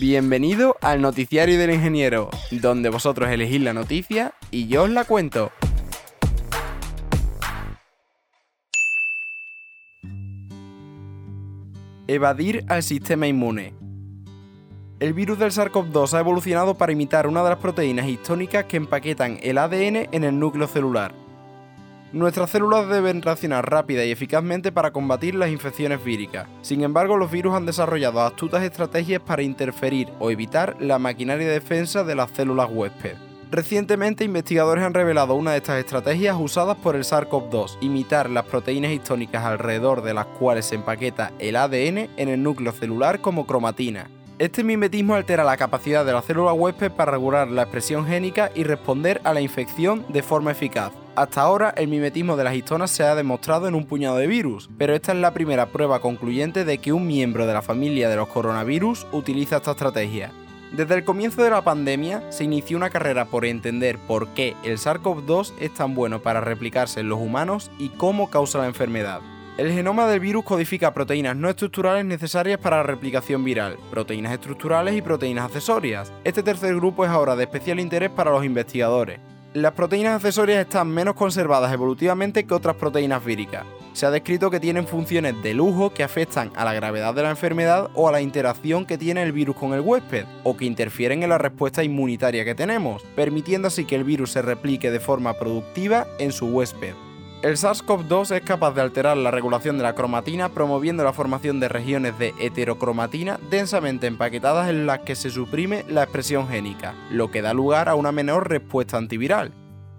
Bienvenido 0.00 0.76
al 0.80 1.02
Noticiario 1.02 1.58
del 1.58 1.72
Ingeniero, 1.72 2.30
donde 2.52 2.88
vosotros 2.88 3.30
elegís 3.30 3.60
la 3.60 3.74
noticia 3.74 4.32
y 4.52 4.68
yo 4.68 4.84
os 4.84 4.90
la 4.90 5.04
cuento. 5.04 5.50
Evadir 12.06 12.64
al 12.68 12.84
sistema 12.84 13.26
inmune. 13.26 13.74
El 15.00 15.14
virus 15.14 15.36
del 15.40 15.50
SARS-CoV-2 15.50 16.14
ha 16.14 16.20
evolucionado 16.20 16.78
para 16.78 16.92
imitar 16.92 17.26
una 17.26 17.42
de 17.42 17.50
las 17.50 17.58
proteínas 17.58 18.06
histónicas 18.06 18.66
que 18.66 18.76
empaquetan 18.76 19.40
el 19.42 19.58
ADN 19.58 20.10
en 20.12 20.22
el 20.22 20.38
núcleo 20.38 20.68
celular. 20.68 21.12
Nuestras 22.12 22.48
células 22.50 22.88
deben 22.88 23.20
reaccionar 23.20 23.70
rápida 23.70 24.02
y 24.02 24.10
eficazmente 24.10 24.72
para 24.72 24.92
combatir 24.92 25.34
las 25.34 25.50
infecciones 25.50 26.02
víricas. 26.02 26.48
Sin 26.62 26.82
embargo, 26.82 27.18
los 27.18 27.30
virus 27.30 27.54
han 27.54 27.66
desarrollado 27.66 28.22
astutas 28.22 28.62
estrategias 28.62 29.20
para 29.20 29.42
interferir 29.42 30.08
o 30.18 30.30
evitar 30.30 30.76
la 30.80 30.98
maquinaria 30.98 31.46
de 31.46 31.52
defensa 31.52 32.04
de 32.04 32.14
las 32.14 32.30
células 32.30 32.70
huésped. 32.72 33.16
Recientemente, 33.50 34.24
investigadores 34.24 34.84
han 34.84 34.94
revelado 34.94 35.34
una 35.34 35.52
de 35.52 35.58
estas 35.58 35.78
estrategias 35.78 36.36
usadas 36.38 36.78
por 36.78 36.96
el 36.96 37.04
SARS-CoV-2, 37.04 37.76
imitar 37.82 38.30
las 38.30 38.44
proteínas 38.46 38.92
histónicas 38.92 39.44
alrededor 39.44 40.02
de 40.02 40.14
las 40.14 40.26
cuales 40.26 40.64
se 40.64 40.76
empaqueta 40.76 41.32
el 41.38 41.56
ADN 41.56 42.08
en 42.16 42.28
el 42.28 42.42
núcleo 42.42 42.72
celular 42.72 43.20
como 43.20 43.46
cromatina. 43.46 44.08
Este 44.38 44.64
mimetismo 44.64 45.14
altera 45.14 45.44
la 45.44 45.56
capacidad 45.56 46.06
de 46.06 46.12
la 46.12 46.22
célula 46.22 46.52
huésped 46.52 46.92
para 46.92 47.12
regular 47.12 47.48
la 47.48 47.62
expresión 47.62 48.06
génica 48.06 48.50
y 48.54 48.64
responder 48.64 49.20
a 49.24 49.34
la 49.34 49.40
infección 49.40 50.06
de 50.08 50.22
forma 50.22 50.52
eficaz. 50.52 50.92
Hasta 51.18 51.42
ahora, 51.42 51.74
el 51.76 51.88
mimetismo 51.88 52.36
de 52.36 52.44
las 52.44 52.54
histonas 52.54 52.92
se 52.92 53.02
ha 53.02 53.16
demostrado 53.16 53.66
en 53.66 53.74
un 53.74 53.86
puñado 53.86 54.18
de 54.18 54.28
virus, 54.28 54.70
pero 54.78 54.94
esta 54.94 55.10
es 55.10 55.18
la 55.18 55.34
primera 55.34 55.66
prueba 55.66 55.98
concluyente 55.98 56.64
de 56.64 56.78
que 56.78 56.92
un 56.92 57.08
miembro 57.08 57.44
de 57.44 57.54
la 57.54 57.60
familia 57.60 58.08
de 58.08 58.14
los 58.14 58.28
coronavirus 58.28 59.04
utiliza 59.10 59.56
esta 59.56 59.72
estrategia. 59.72 60.30
Desde 60.70 60.94
el 60.94 61.02
comienzo 61.02 61.42
de 61.42 61.50
la 61.50 61.62
pandemia 61.62 62.30
se 62.30 62.44
inició 62.44 62.76
una 62.76 62.90
carrera 62.90 63.24
por 63.24 63.44
entender 63.44 63.98
por 64.06 64.28
qué 64.28 64.54
el 64.62 64.78
SARS-CoV-2 64.78 65.54
es 65.58 65.74
tan 65.74 65.96
bueno 65.96 66.22
para 66.22 66.40
replicarse 66.40 67.00
en 67.00 67.08
los 67.08 67.18
humanos 67.18 67.68
y 67.80 67.88
cómo 67.88 68.30
causa 68.30 68.58
la 68.58 68.68
enfermedad. 68.68 69.20
El 69.56 69.72
genoma 69.72 70.06
del 70.06 70.20
virus 70.20 70.44
codifica 70.44 70.94
proteínas 70.94 71.34
no 71.34 71.50
estructurales 71.50 72.04
necesarias 72.04 72.60
para 72.60 72.76
la 72.76 72.84
replicación 72.84 73.42
viral, 73.42 73.76
proteínas 73.90 74.34
estructurales 74.34 74.94
y 74.94 75.02
proteínas 75.02 75.46
accesorias. 75.46 76.12
Este 76.22 76.44
tercer 76.44 76.76
grupo 76.76 77.04
es 77.04 77.10
ahora 77.10 77.34
de 77.34 77.42
especial 77.42 77.80
interés 77.80 78.10
para 78.10 78.30
los 78.30 78.44
investigadores. 78.44 79.18
Las 79.54 79.72
proteínas 79.72 80.16
accesorias 80.16 80.60
están 80.60 80.88
menos 80.88 81.14
conservadas 81.14 81.72
evolutivamente 81.72 82.44
que 82.44 82.52
otras 82.52 82.76
proteínas 82.76 83.24
víricas. 83.24 83.64
Se 83.94 84.04
ha 84.04 84.10
descrito 84.10 84.50
que 84.50 84.60
tienen 84.60 84.86
funciones 84.86 85.42
de 85.42 85.54
lujo 85.54 85.94
que 85.94 86.04
afectan 86.04 86.52
a 86.54 86.66
la 86.66 86.74
gravedad 86.74 87.14
de 87.14 87.22
la 87.22 87.30
enfermedad 87.30 87.88
o 87.94 88.08
a 88.08 88.12
la 88.12 88.20
interacción 88.20 88.84
que 88.84 88.98
tiene 88.98 89.22
el 89.22 89.32
virus 89.32 89.56
con 89.56 89.72
el 89.72 89.80
huésped, 89.80 90.26
o 90.44 90.54
que 90.54 90.66
interfieren 90.66 91.22
en 91.22 91.30
la 91.30 91.38
respuesta 91.38 91.82
inmunitaria 91.82 92.44
que 92.44 92.54
tenemos, 92.54 93.02
permitiendo 93.16 93.68
así 93.68 93.86
que 93.86 93.96
el 93.96 94.04
virus 94.04 94.32
se 94.32 94.42
replique 94.42 94.90
de 94.90 95.00
forma 95.00 95.32
productiva 95.32 96.06
en 96.18 96.30
su 96.30 96.46
huésped. 96.48 97.07
El 97.40 97.56
SARS-CoV-2 97.56 98.34
es 98.34 98.40
capaz 98.42 98.72
de 98.72 98.80
alterar 98.80 99.16
la 99.16 99.30
regulación 99.30 99.76
de 99.76 99.84
la 99.84 99.94
cromatina 99.94 100.48
promoviendo 100.48 101.04
la 101.04 101.12
formación 101.12 101.60
de 101.60 101.68
regiones 101.68 102.18
de 102.18 102.34
heterocromatina 102.40 103.38
densamente 103.48 104.08
empaquetadas 104.08 104.68
en 104.68 104.86
las 104.86 105.00
que 105.00 105.14
se 105.14 105.30
suprime 105.30 105.84
la 105.88 106.02
expresión 106.02 106.48
génica, 106.48 106.96
lo 107.12 107.30
que 107.30 107.40
da 107.40 107.54
lugar 107.54 107.88
a 107.88 107.94
una 107.94 108.10
menor 108.10 108.48
respuesta 108.48 108.96
antiviral. 108.96 109.52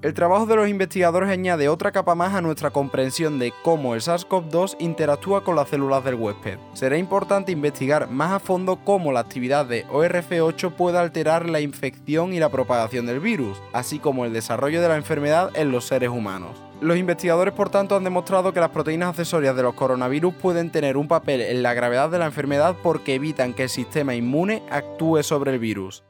El 0.00 0.14
trabajo 0.14 0.46
de 0.46 0.56
los 0.56 0.68
investigadores 0.68 1.28
añade 1.28 1.68
otra 1.68 1.92
capa 1.92 2.14
más 2.14 2.32
a 2.32 2.40
nuestra 2.40 2.70
comprensión 2.70 3.38
de 3.38 3.52
cómo 3.62 3.94
el 3.94 4.00
SARS-CoV-2 4.00 4.76
interactúa 4.78 5.44
con 5.44 5.56
las 5.56 5.68
células 5.68 6.04
del 6.04 6.14
huésped. 6.14 6.58
Será 6.72 6.96
importante 6.96 7.52
investigar 7.52 8.08
más 8.08 8.32
a 8.32 8.38
fondo 8.38 8.76
cómo 8.82 9.12
la 9.12 9.20
actividad 9.20 9.66
de 9.66 9.86
ORF8 9.88 10.72
puede 10.72 10.98
alterar 10.98 11.50
la 11.50 11.60
infección 11.60 12.32
y 12.32 12.40
la 12.40 12.48
propagación 12.48 13.04
del 13.04 13.20
virus, 13.20 13.60
así 13.74 13.98
como 13.98 14.24
el 14.24 14.32
desarrollo 14.32 14.80
de 14.80 14.88
la 14.88 14.96
enfermedad 14.96 15.50
en 15.54 15.70
los 15.70 15.84
seres 15.84 16.08
humanos. 16.08 16.65
Los 16.80 16.98
investigadores, 16.98 17.54
por 17.54 17.70
tanto, 17.70 17.96
han 17.96 18.04
demostrado 18.04 18.52
que 18.52 18.60
las 18.60 18.68
proteínas 18.68 19.08
accesorias 19.08 19.56
de 19.56 19.62
los 19.62 19.74
coronavirus 19.74 20.34
pueden 20.34 20.70
tener 20.70 20.98
un 20.98 21.08
papel 21.08 21.40
en 21.40 21.62
la 21.62 21.72
gravedad 21.72 22.10
de 22.10 22.18
la 22.18 22.26
enfermedad 22.26 22.76
porque 22.82 23.14
evitan 23.14 23.54
que 23.54 23.62
el 23.62 23.68
sistema 23.70 24.14
inmune 24.14 24.62
actúe 24.70 25.22
sobre 25.22 25.52
el 25.52 25.58
virus. 25.58 26.04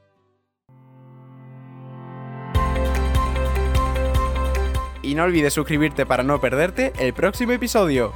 Y 5.03 5.15
no 5.15 5.23
olvides 5.23 5.55
suscribirte 5.55 6.05
para 6.05 6.25
no 6.25 6.41
perderte 6.41 6.93
el 6.99 7.15
próximo 7.15 7.53
episodio. 7.53 8.13